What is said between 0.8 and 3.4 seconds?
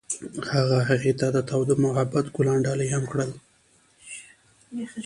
هغې ته د تاوده محبت ګلان ډالۍ هم کړل.